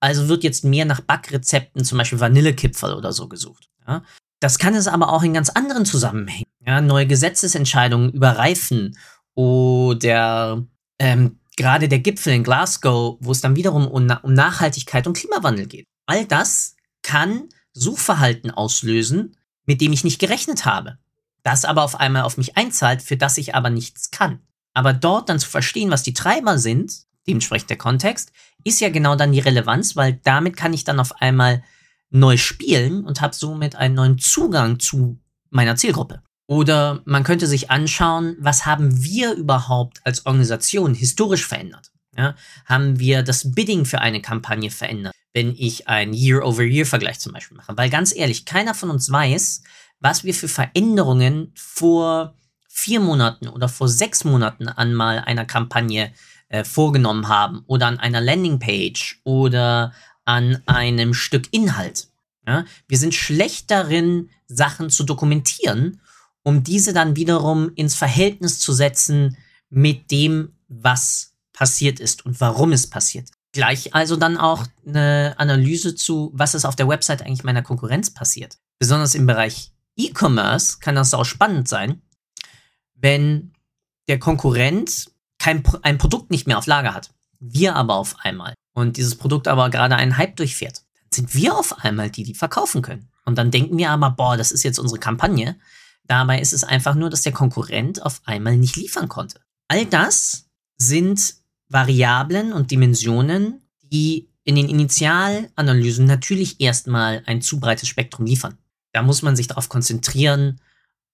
also 0.00 0.28
wird 0.28 0.44
jetzt 0.44 0.64
mehr 0.64 0.84
nach 0.84 1.00
Backrezepten, 1.00 1.84
zum 1.84 1.98
Beispiel 1.98 2.20
Vanillekipferl 2.20 2.94
oder 2.94 3.12
so 3.12 3.28
gesucht. 3.28 3.68
Ja. 3.86 4.02
Das 4.40 4.58
kann 4.58 4.74
es 4.74 4.86
aber 4.86 5.12
auch 5.12 5.22
in 5.22 5.34
ganz 5.34 5.50
anderen 5.50 5.84
Zusammenhängen. 5.84 6.46
Ja, 6.64 6.80
neue 6.80 7.06
Gesetzesentscheidungen 7.06 8.12
überreifen 8.12 8.96
oder 9.34 10.62
ähm, 10.98 11.38
gerade 11.56 11.88
der 11.88 11.98
Gipfel 11.98 12.34
in 12.34 12.44
Glasgow, 12.44 13.16
wo 13.20 13.32
es 13.32 13.40
dann 13.40 13.56
wiederum 13.56 13.86
um, 13.86 14.10
um 14.22 14.34
Nachhaltigkeit 14.34 15.06
und 15.06 15.16
Klimawandel 15.16 15.66
geht. 15.66 15.86
All 16.08 16.24
das 16.24 16.74
kann 17.02 17.50
Suchverhalten 17.74 18.50
auslösen, 18.50 19.36
mit 19.66 19.82
dem 19.82 19.92
ich 19.92 20.04
nicht 20.04 20.18
gerechnet 20.18 20.64
habe. 20.64 20.96
Das 21.42 21.66
aber 21.66 21.84
auf 21.84 22.00
einmal 22.00 22.22
auf 22.22 22.38
mich 22.38 22.56
einzahlt, 22.56 23.02
für 23.02 23.18
das 23.18 23.36
ich 23.36 23.54
aber 23.54 23.68
nichts 23.68 24.10
kann. 24.10 24.40
Aber 24.72 24.94
dort 24.94 25.28
dann 25.28 25.38
zu 25.38 25.48
verstehen, 25.48 25.90
was 25.90 26.02
die 26.02 26.14
Treiber 26.14 26.58
sind, 26.58 27.02
dementsprechend 27.26 27.68
der 27.68 27.76
Kontext, 27.76 28.32
ist 28.64 28.80
ja 28.80 28.88
genau 28.88 29.16
dann 29.16 29.32
die 29.32 29.38
Relevanz, 29.38 29.96
weil 29.96 30.14
damit 30.24 30.56
kann 30.56 30.72
ich 30.72 30.84
dann 30.84 30.98
auf 30.98 31.20
einmal 31.20 31.62
neu 32.08 32.38
spielen 32.38 33.04
und 33.04 33.20
habe 33.20 33.34
somit 33.34 33.76
einen 33.76 33.94
neuen 33.94 34.18
Zugang 34.18 34.80
zu 34.80 35.20
meiner 35.50 35.76
Zielgruppe. 35.76 36.22
Oder 36.46 37.02
man 37.04 37.22
könnte 37.22 37.46
sich 37.46 37.70
anschauen, 37.70 38.34
was 38.40 38.64
haben 38.64 39.04
wir 39.04 39.34
überhaupt 39.34 40.00
als 40.04 40.24
Organisation 40.24 40.94
historisch 40.94 41.46
verändert? 41.46 41.92
Ja, 42.16 42.34
haben 42.64 42.98
wir 42.98 43.22
das 43.22 43.54
Bidding 43.54 43.84
für 43.84 44.00
eine 44.00 44.22
Kampagne 44.22 44.70
verändert, 44.70 45.14
wenn 45.34 45.54
ich 45.56 45.88
einen 45.88 46.12
Year-over-Year-Vergleich 46.12 47.18
zum 47.18 47.32
Beispiel 47.32 47.56
mache? 47.56 47.76
Weil 47.76 47.90
ganz 47.90 48.14
ehrlich, 48.14 48.44
keiner 48.44 48.74
von 48.74 48.90
uns 48.90 49.10
weiß, 49.10 49.62
was 50.00 50.24
wir 50.24 50.34
für 50.34 50.48
Veränderungen 50.48 51.52
vor 51.54 52.34
vier 52.68 53.00
Monaten 53.00 53.48
oder 53.48 53.68
vor 53.68 53.88
sechs 53.88 54.24
Monaten 54.24 54.68
an 54.68 54.94
mal 54.94 55.18
einer 55.20 55.44
Kampagne 55.44 56.12
äh, 56.48 56.64
vorgenommen 56.64 57.28
haben 57.28 57.64
oder 57.66 57.86
an 57.86 57.98
einer 57.98 58.20
Landingpage 58.20 59.20
oder 59.24 59.92
an 60.24 60.62
einem 60.66 61.14
Stück 61.14 61.52
Inhalt. 61.52 62.08
Ja? 62.46 62.64
Wir 62.86 62.98
sind 62.98 63.14
schlecht 63.14 63.70
darin, 63.70 64.30
Sachen 64.46 64.90
zu 64.90 65.04
dokumentieren 65.04 66.00
um 66.48 66.62
diese 66.62 66.94
dann 66.94 67.14
wiederum 67.14 67.70
ins 67.74 67.94
Verhältnis 67.94 68.58
zu 68.58 68.72
setzen 68.72 69.36
mit 69.68 70.10
dem, 70.10 70.52
was 70.68 71.34
passiert 71.52 72.00
ist 72.00 72.24
und 72.24 72.40
warum 72.40 72.72
es 72.72 72.88
passiert. 72.88 73.28
Gleich 73.52 73.94
also 73.94 74.16
dann 74.16 74.36
auch 74.36 74.66
eine 74.86 75.34
Analyse 75.38 75.94
zu, 75.94 76.30
was 76.34 76.54
ist 76.54 76.64
auf 76.64 76.76
der 76.76 76.88
Website 76.88 77.22
eigentlich 77.22 77.44
meiner 77.44 77.62
Konkurrenz 77.62 78.12
passiert. 78.12 78.58
Besonders 78.78 79.14
im 79.14 79.26
Bereich 79.26 79.72
E-Commerce 79.96 80.78
kann 80.80 80.94
das 80.94 81.14
auch 81.14 81.24
spannend 81.24 81.68
sein, 81.68 82.02
wenn 82.94 83.52
der 84.08 84.18
Konkurrent 84.18 85.10
kein 85.38 85.62
ein 85.82 85.98
Produkt 85.98 86.30
nicht 86.30 86.46
mehr 86.46 86.58
auf 86.58 86.66
Lager 86.66 86.94
hat. 86.94 87.10
Wir 87.40 87.76
aber 87.76 87.94
auf 87.94 88.16
einmal. 88.22 88.54
Und 88.74 88.96
dieses 88.96 89.16
Produkt 89.16 89.48
aber 89.48 89.70
gerade 89.70 89.96
einen 89.96 90.16
Hype 90.16 90.36
durchfährt. 90.36 90.82
Dann 91.00 91.10
sind 91.12 91.34
wir 91.34 91.56
auf 91.56 91.84
einmal 91.84 92.10
die, 92.10 92.24
die 92.24 92.34
verkaufen 92.34 92.82
können. 92.82 93.08
Und 93.24 93.36
dann 93.36 93.50
denken 93.50 93.78
wir 93.78 93.90
aber, 93.90 94.10
boah, 94.10 94.36
das 94.36 94.52
ist 94.52 94.62
jetzt 94.62 94.78
unsere 94.78 95.00
Kampagne. 95.00 95.58
Dabei 96.04 96.40
ist 96.40 96.52
es 96.52 96.64
einfach 96.64 96.94
nur, 96.94 97.10
dass 97.10 97.22
der 97.22 97.32
Konkurrent 97.32 98.02
auf 98.02 98.20
einmal 98.24 98.56
nicht 98.56 98.76
liefern 98.76 99.08
konnte. 99.08 99.40
All 99.68 99.84
das 99.84 100.46
sind 100.78 101.34
Variablen 101.68 102.52
und 102.52 102.70
Dimensionen, 102.70 103.62
die 103.82 104.28
in 104.44 104.54
den 104.54 104.68
Initialanalysen 104.68 106.06
natürlich 106.06 106.60
erstmal 106.60 107.22
ein 107.26 107.42
zu 107.42 107.60
breites 107.60 107.88
Spektrum 107.88 108.24
liefern. 108.24 108.56
Da 108.92 109.02
muss 109.02 109.22
man 109.22 109.36
sich 109.36 109.46
darauf 109.46 109.68
konzentrieren 109.68 110.60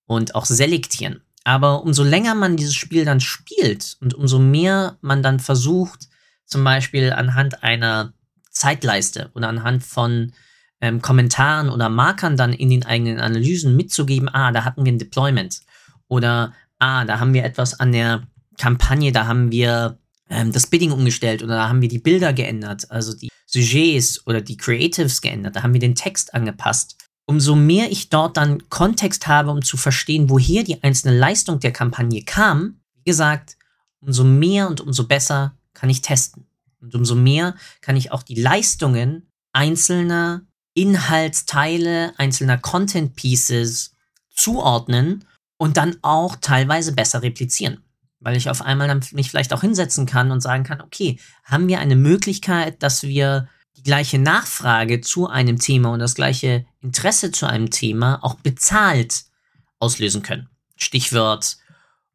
und 0.06 0.34
auch 0.34 0.44
selektieren. 0.44 1.23
Aber 1.42 1.82
umso 1.82 2.04
länger 2.04 2.34
man 2.34 2.56
dieses 2.56 2.75
Spiel 2.75 3.04
dann 3.04 3.20
spielt 3.20 3.96
und 4.00 4.14
umso 4.14 4.38
mehr 4.38 4.96
man 5.00 5.23
dann 5.23 5.40
versucht, 5.40 6.08
zum 6.46 6.64
Beispiel 6.64 7.12
anhand 7.12 7.62
einer 7.62 8.12
Zeitleiste 8.50 9.30
oder 9.34 9.49
anhand 9.49 9.82
von 9.82 10.32
ähm, 10.80 11.02
Kommentaren 11.02 11.68
oder 11.68 11.88
Markern 11.88 12.37
dann 12.37 12.52
in 12.52 12.70
den 12.70 12.87
eigenen 12.87 13.18
Analysen 13.18 13.76
mitzugeben, 13.76 14.28
ah, 14.28 14.52
da 14.52 14.64
hatten 14.64 14.84
wir 14.84 14.92
ein 14.92 14.99
Deployment 14.99 15.61
oder 16.08 16.54
ah, 16.78 17.04
da 17.04 17.18
haben 17.18 17.34
wir 17.34 17.44
etwas 17.44 17.78
an 17.80 17.92
der 17.92 18.23
Kampagne, 18.58 19.11
da 19.11 19.26
haben 19.26 19.50
wir 19.50 19.99
ähm, 20.34 20.52
das 20.52 20.66
Bidding 20.66 20.92
umgestellt 20.92 21.42
oder 21.42 21.54
da 21.54 21.68
haben 21.68 21.80
wir 21.80 21.88
die 21.88 21.98
Bilder 21.98 22.32
geändert, 22.32 22.90
also 22.90 23.16
die 23.16 23.30
Sujets 23.46 24.26
oder 24.26 24.40
die 24.40 24.56
Creatives 24.56 25.20
geändert, 25.20 25.56
da 25.56 25.62
haben 25.62 25.72
wir 25.72 25.80
den 25.80 25.94
Text 25.94 26.34
angepasst. 26.34 26.96
Umso 27.26 27.54
mehr 27.54 27.90
ich 27.90 28.10
dort 28.10 28.36
dann 28.36 28.68
Kontext 28.68 29.26
habe, 29.26 29.50
um 29.50 29.62
zu 29.62 29.76
verstehen, 29.76 30.28
woher 30.28 30.62
die 30.62 30.82
einzelne 30.82 31.16
Leistung 31.16 31.60
der 31.60 31.72
Kampagne 31.72 32.22
kam, 32.22 32.80
wie 32.94 33.04
gesagt, 33.04 33.56
umso 34.00 34.24
mehr 34.24 34.68
und 34.68 34.80
umso 34.80 35.06
besser 35.06 35.56
kann 35.72 35.88
ich 35.88 36.02
testen. 36.02 36.46
Und 36.80 36.94
umso 36.94 37.14
mehr 37.14 37.54
kann 37.80 37.96
ich 37.96 38.12
auch 38.12 38.22
die 38.22 38.40
Leistungen 38.40 39.26
einzelner 39.52 40.42
Inhaltsteile 40.74 42.12
einzelner 42.18 42.58
Content 42.58 43.14
Pieces 43.14 43.94
zuordnen 44.30 45.24
und 45.56 45.76
dann 45.76 45.96
auch 46.02 46.36
teilweise 46.36 46.92
besser 46.92 47.22
replizieren. 47.22 47.83
Weil 48.25 48.37
ich 48.37 48.50
auf 48.50 48.62
einmal 48.62 48.88
dann 48.88 49.04
mich 49.12 49.31
vielleicht 49.31 49.52
auch 49.52 49.61
hinsetzen 49.61 50.07
kann 50.07 50.31
und 50.31 50.40
sagen 50.40 50.64
kann, 50.64 50.81
okay, 50.81 51.19
haben 51.45 51.69
wir 51.69 51.78
eine 51.78 51.95
Möglichkeit, 51.95 52.83
dass 52.83 53.02
wir 53.02 53.49
die 53.76 53.83
gleiche 53.83 54.19
Nachfrage 54.19 55.00
zu 55.02 55.28
einem 55.28 55.59
Thema 55.59 55.90
und 55.90 55.99
das 55.99 56.14
gleiche 56.14 56.64
Interesse 56.81 57.33
zu 57.33 57.47
einem 57.47 57.71
Thema 57.71 58.19
auch 58.23 58.37
bezahlt 58.37 59.25
auslösen 59.78 60.23
können. 60.23 60.49
Stichwort 60.76 61.59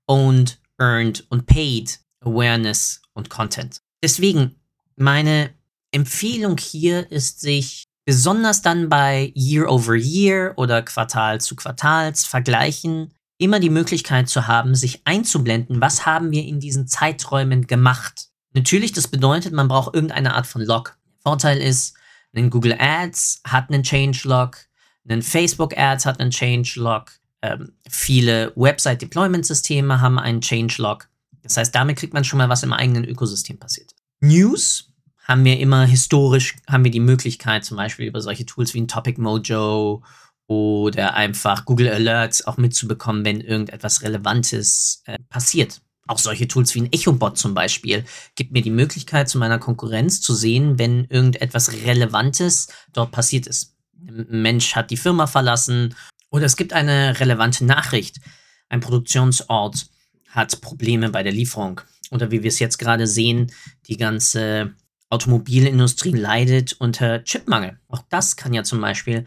owned, 0.07 0.59
earned 0.79 1.25
und 1.29 1.45
paid, 1.45 1.99
Awareness 2.21 3.01
und 3.13 3.29
Content. 3.29 3.81
Deswegen 4.01 4.55
meine 4.95 5.51
Empfehlung 5.91 6.57
hier 6.57 7.11
ist, 7.11 7.41
sich 7.41 7.83
besonders 8.05 8.63
dann 8.63 8.89
bei 8.89 9.31
Year-over-Year 9.35 10.53
oder 10.57 10.81
Quartal 10.81 11.39
zu 11.39 11.55
Quartals 11.55 12.25
vergleichen, 12.25 13.13
immer 13.39 13.59
die 13.59 13.69
Möglichkeit 13.69 14.29
zu 14.29 14.47
haben, 14.47 14.75
sich 14.75 15.01
einzublenden, 15.05 15.81
was 15.81 16.05
haben 16.05 16.29
wir 16.29 16.45
in 16.45 16.59
diesen 16.59 16.87
Zeiträumen 16.87 17.65
gemacht. 17.65 18.27
Natürlich, 18.53 18.91
das 18.91 19.07
bedeutet, 19.07 19.53
man 19.53 19.67
braucht 19.67 19.95
irgendeine 19.95 20.35
Art 20.35 20.45
von 20.45 20.61
Log. 20.61 20.97
Vorteil 21.23 21.57
ist, 21.57 21.95
ein 22.35 22.49
Google 22.49 22.75
Ads 22.77 23.41
hat 23.47 23.69
einen 23.69 23.83
Change-Log, 23.83 24.57
ein 25.07 25.21
Facebook 25.21 25.75
Ads 25.77 26.05
hat 26.05 26.19
einen 26.19 26.31
Change-Log, 26.31 27.11
ähm, 27.41 27.71
viele 27.89 28.51
Website-Deployment-Systeme 28.55 30.01
haben 30.01 30.19
einen 30.19 30.41
Change-Log. 30.41 31.07
Das 31.41 31.57
heißt, 31.57 31.73
damit 31.73 31.97
kriegt 31.97 32.13
man 32.13 32.25
schon 32.25 32.37
mal, 32.37 32.49
was 32.49 32.63
im 32.63 32.73
eigenen 32.73 33.05
Ökosystem 33.05 33.57
passiert. 33.57 33.95
News 34.19 34.91
haben 35.23 35.45
wir 35.45 35.59
immer 35.59 35.85
historisch, 35.85 36.57
haben 36.67 36.83
wir 36.83 36.91
die 36.91 36.99
Möglichkeit, 36.99 37.63
zum 37.63 37.77
Beispiel 37.77 38.07
über 38.07 38.19
solche 38.19 38.45
Tools 38.45 38.73
wie 38.73 38.81
ein 38.81 38.87
Topic 38.87 39.19
Mojo 39.21 40.03
oder 40.49 41.13
einfach 41.13 41.63
Google 41.65 41.89
Alerts 41.89 42.47
auch 42.47 42.57
mitzubekommen, 42.57 43.23
wenn 43.23 43.39
irgendetwas 43.39 44.01
Relevantes 44.01 45.03
äh, 45.05 45.19
passiert. 45.29 45.79
Auch 46.07 46.17
solche 46.17 46.47
Tools 46.47 46.73
wie 46.73 46.81
ein 46.81 46.91
EchoBot 46.91 47.37
zum 47.37 47.53
Beispiel 47.53 48.03
gibt 48.33 48.51
mir 48.51 48.63
die 48.63 48.71
Möglichkeit, 48.71 49.29
zu 49.29 49.37
meiner 49.37 49.59
Konkurrenz 49.59 50.21
zu 50.21 50.33
sehen, 50.33 50.79
wenn 50.79 51.05
irgendetwas 51.05 51.71
Relevantes 51.71 52.67
dort 52.93 53.11
passiert 53.11 53.45
ist. 53.45 53.75
Ein 54.07 54.41
Mensch 54.41 54.75
hat 54.75 54.89
die 54.89 54.97
Firma 54.97 55.27
verlassen 55.27 55.93
oder 56.31 56.45
es 56.45 56.57
gibt 56.57 56.73
eine 56.73 57.19
relevante 57.19 57.63
Nachricht. 57.63 58.19
Ein 58.69 58.79
Produktionsort 58.79 59.85
hat 60.29 60.61
Probleme 60.61 61.11
bei 61.11 61.21
der 61.21 61.31
Lieferung. 61.31 61.81
Oder 62.09 62.31
wie 62.31 62.41
wir 62.41 62.47
es 62.47 62.57
jetzt 62.57 62.79
gerade 62.79 63.05
sehen, 63.05 63.51
die 63.85 63.97
ganze 63.97 64.73
Automobilindustrie 65.11 66.11
leidet 66.11 66.73
unter 66.73 67.23
Chipmangel. 67.23 67.79
Auch 67.87 68.01
das 68.09 68.35
kann 68.35 68.55
ja 68.55 68.63
zum 68.63 68.81
Beispiel 68.81 69.25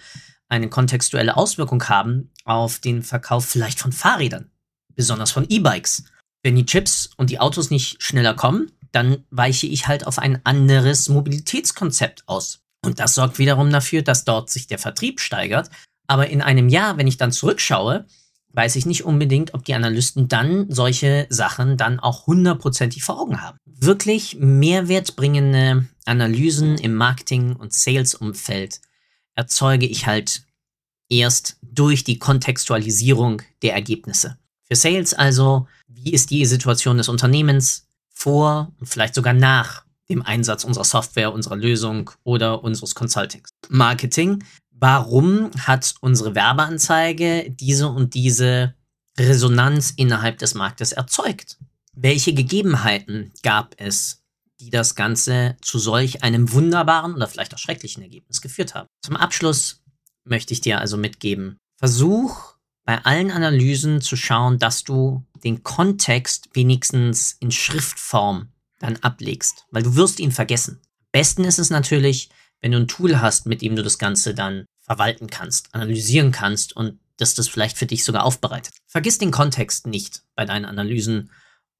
eine 0.52 0.68
kontextuelle 0.68 1.38
Auswirkung 1.38 1.82
haben 1.88 2.30
auf 2.44 2.78
den 2.78 3.02
Verkauf 3.02 3.46
vielleicht 3.46 3.80
von 3.80 3.90
Fahrrädern. 3.90 4.50
besonders 4.94 5.30
von 5.30 5.46
E-Bikes. 5.48 6.04
Wenn 6.42 6.54
die 6.54 6.66
Chips 6.66 7.08
und 7.16 7.30
die 7.30 7.40
Autos 7.40 7.70
nicht 7.70 8.02
schneller 8.02 8.34
kommen, 8.34 8.70
dann 8.92 9.24
weiche 9.30 9.66
ich 9.66 9.88
halt 9.88 10.06
auf 10.06 10.18
ein 10.18 10.44
anderes 10.44 11.08
Mobilitätskonzept 11.08 12.28
aus. 12.28 12.60
Und 12.84 13.00
das 13.00 13.14
sorgt 13.14 13.38
wiederum 13.38 13.70
dafür, 13.70 14.02
dass 14.02 14.26
dort 14.26 14.50
sich 14.50 14.66
der 14.66 14.78
Vertrieb 14.78 15.20
steigert. 15.20 15.70
Aber 16.06 16.28
in 16.28 16.42
einem 16.42 16.68
Jahr, 16.68 16.98
wenn 16.98 17.06
ich 17.06 17.16
dann 17.16 17.32
zurückschaue, 17.32 18.04
weiß 18.52 18.76
ich 18.76 18.84
nicht 18.84 19.04
unbedingt, 19.04 19.54
ob 19.54 19.64
die 19.64 19.72
Analysten 19.72 20.28
dann 20.28 20.66
solche 20.68 21.26
Sachen 21.30 21.78
dann 21.78 21.98
auch 21.98 22.26
hundertprozentig 22.26 23.02
vor 23.02 23.18
Augen 23.18 23.40
haben. 23.40 23.56
Wirklich 23.64 24.36
mehrwertbringende 24.38 25.86
Analysen 26.04 26.76
im 26.76 26.94
Marketing- 26.94 27.56
und 27.56 27.72
Sales-Umfeld 27.72 28.82
erzeuge 29.34 29.86
ich 29.86 30.06
halt 30.06 30.44
erst 31.08 31.58
durch 31.62 32.04
die 32.04 32.18
Kontextualisierung 32.18 33.42
der 33.62 33.74
Ergebnisse. 33.74 34.38
Für 34.62 34.76
Sales 34.76 35.14
also, 35.14 35.66
wie 35.86 36.12
ist 36.12 36.30
die 36.30 36.46
Situation 36.46 36.96
des 36.96 37.08
Unternehmens 37.08 37.86
vor 38.08 38.72
und 38.78 38.86
vielleicht 38.86 39.14
sogar 39.14 39.34
nach 39.34 39.84
dem 40.08 40.22
Einsatz 40.22 40.64
unserer 40.64 40.84
Software, 40.84 41.32
unserer 41.32 41.56
Lösung 41.56 42.10
oder 42.24 42.62
unseres 42.62 42.94
Consultings. 42.94 43.50
Marketing, 43.68 44.44
warum 44.70 45.50
hat 45.58 45.94
unsere 46.00 46.34
Werbeanzeige 46.34 47.50
diese 47.50 47.88
und 47.88 48.14
diese 48.14 48.74
Resonanz 49.18 49.92
innerhalb 49.96 50.38
des 50.38 50.54
Marktes 50.54 50.92
erzeugt? 50.92 51.58
Welche 51.94 52.32
Gegebenheiten 52.34 53.32
gab 53.42 53.74
es, 53.78 54.21
die 54.62 54.70
das 54.70 54.94
Ganze 54.94 55.56
zu 55.60 55.78
solch 55.78 56.22
einem 56.22 56.52
wunderbaren 56.52 57.14
oder 57.14 57.26
vielleicht 57.26 57.52
auch 57.52 57.58
schrecklichen 57.58 58.02
Ergebnis 58.02 58.40
geführt 58.40 58.74
haben? 58.74 58.88
Zum 59.04 59.16
Abschluss 59.16 59.82
möchte 60.24 60.54
ich 60.54 60.60
dir 60.60 60.80
also 60.80 60.96
mitgeben, 60.96 61.58
versuch 61.78 62.54
bei 62.84 63.04
allen 63.04 63.32
Analysen 63.32 64.00
zu 64.00 64.16
schauen, 64.16 64.58
dass 64.58 64.84
du 64.84 65.24
den 65.42 65.64
Kontext 65.64 66.48
wenigstens 66.52 67.36
in 67.40 67.50
Schriftform 67.50 68.52
dann 68.78 68.96
ablegst, 68.98 69.66
weil 69.70 69.82
du 69.82 69.96
wirst 69.96 70.20
ihn 70.20 70.32
vergessen. 70.32 70.80
Am 70.82 71.08
besten 71.12 71.44
ist 71.44 71.58
es 71.58 71.70
natürlich, 71.70 72.30
wenn 72.60 72.72
du 72.72 72.78
ein 72.78 72.88
Tool 72.88 73.20
hast, 73.20 73.46
mit 73.46 73.62
dem 73.62 73.74
du 73.74 73.82
das 73.82 73.98
Ganze 73.98 74.34
dann 74.34 74.64
verwalten 74.80 75.28
kannst, 75.28 75.74
analysieren 75.74 76.30
kannst 76.30 76.76
und 76.76 77.00
dass 77.16 77.34
das 77.34 77.48
vielleicht 77.48 77.76
für 77.76 77.86
dich 77.86 78.04
sogar 78.04 78.24
aufbereitet. 78.24 78.74
Vergiss 78.86 79.18
den 79.18 79.30
Kontext 79.30 79.86
nicht 79.86 80.22
bei 80.34 80.44
deinen 80.44 80.64
Analysen 80.64 81.30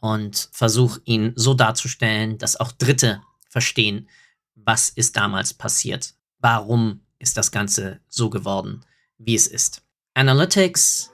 und 0.03 0.49
versuch 0.51 0.99
ihn 1.05 1.33
so 1.37 1.55
darzustellen, 1.55 2.37
dass 2.37 2.59
auch 2.59 2.73
Dritte 2.73 3.23
verstehen, 3.49 4.09
was 4.57 4.89
ist 4.89 5.17
damals 5.17 5.55
passiert, 5.55 6.15
warum 6.41 7.03
ist 7.21 7.37
das 7.37 7.53
Ganze 7.53 8.01
so 8.09 8.29
geworden, 8.29 8.81
wie 9.19 9.37
es 9.37 9.47
ist. 9.47 9.81
Analytics 10.15 11.13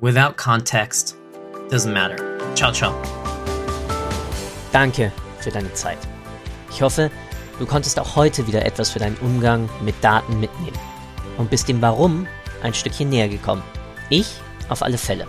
without 0.00 0.36
context 0.36 1.16
doesn't 1.70 1.92
matter. 1.92 2.16
Ciao, 2.56 2.72
ciao. 2.72 2.92
Danke 4.72 5.12
für 5.38 5.50
deine 5.50 5.72
Zeit. 5.74 5.98
Ich 6.70 6.82
hoffe, 6.82 7.12
du 7.60 7.66
konntest 7.66 8.00
auch 8.00 8.16
heute 8.16 8.48
wieder 8.48 8.66
etwas 8.66 8.90
für 8.90 8.98
deinen 8.98 9.16
Umgang 9.18 9.70
mit 9.84 9.94
Daten 10.02 10.40
mitnehmen 10.40 10.78
und 11.38 11.50
bist 11.50 11.68
dem 11.68 11.80
Warum 11.80 12.26
ein 12.64 12.74
Stückchen 12.74 13.10
näher 13.10 13.28
gekommen. 13.28 13.62
Ich 14.10 14.34
auf 14.68 14.82
alle 14.82 14.98
Fälle. 14.98 15.28